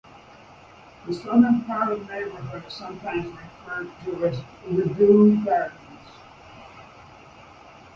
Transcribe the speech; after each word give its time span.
The 1.05 1.13
southern 1.13 1.61
part 1.65 1.91
of 1.93 2.07
the 2.07 2.11
neighbourhood 2.11 2.65
is 2.65 2.73
sometimes 2.73 3.27
referred 3.27 3.91
to 4.05 4.25
as 4.29 4.41
Rideau 4.67 5.43
Gardens. 5.45 6.11